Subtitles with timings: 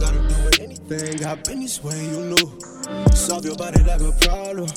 [0.00, 1.24] gotta do with anything.
[1.24, 2.58] I've been this way, you know.
[3.14, 4.68] Solve your body like a problem.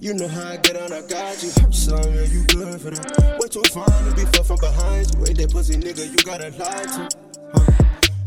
[0.00, 1.50] You know how I get on, I got you.
[1.72, 3.38] Son, man, you good for that.
[3.40, 5.06] Way too fine to be fucked from behind.
[5.26, 7.08] Ain't that pussy nigga, you gotta lie to.
[7.54, 7.64] Huh?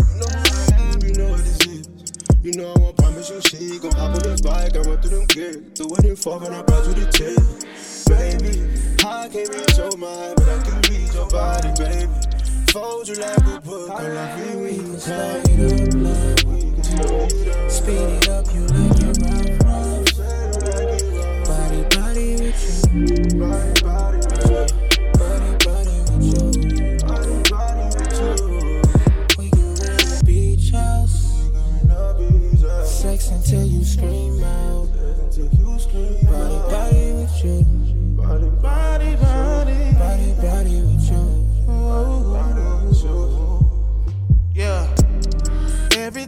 [0.08, 1.88] You know who I am, you know what this is.
[2.44, 5.20] You know I won't promise you she gon' hop on this bike, I run through
[5.20, 5.78] them gears.
[5.78, 7.40] The wedding fall and I brought you the tip.
[8.10, 8.68] Baby,
[9.06, 12.21] I can't read your mind, but I can read your body, baby.
[12.72, 18.30] Fold you like a book, I love you, can start it up like Speed it
[18.30, 18.91] up, you like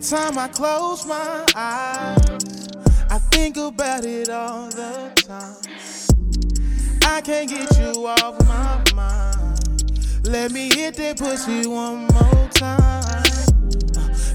[0.09, 2.67] time I close my eyes,
[3.09, 5.55] I think about it all the time.
[7.05, 10.27] I can't get you off my mind.
[10.27, 13.23] Let me hit that pussy one more time.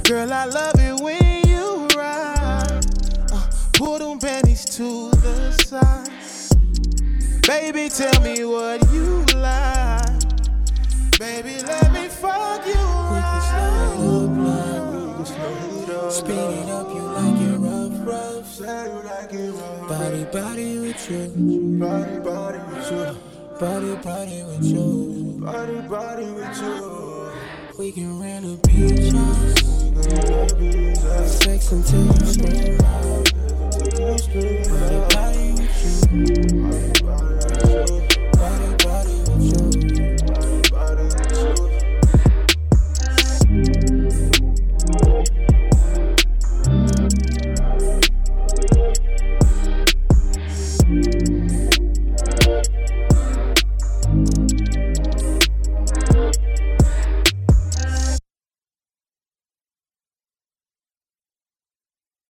[0.05, 2.87] Girl, I love it when you ride.
[3.31, 6.09] Uh, pull them panties to the side.
[7.47, 9.18] Baby, tell me what you
[16.11, 18.47] Speed it up, you like it rough, rough.
[18.47, 19.89] Say you like it rough.
[19.89, 21.29] Body, body with you.
[21.79, 23.05] Body, body with you.
[23.61, 25.39] Body, body with you.
[25.41, 27.31] Body, body with you.
[27.79, 29.59] We can rent a beach house.
[31.43, 32.88] Sex until scream out.